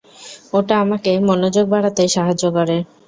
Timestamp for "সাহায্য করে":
2.15-2.77